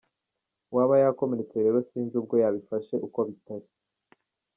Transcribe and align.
Uwaba 0.71 0.95
yakomeretse 1.03 1.55
rero 1.63 1.77
sinzi 1.89 2.13
ubwo 2.19 2.35
yabifashe 2.43 2.95
uko 3.07 3.19
bitari. 3.27 3.67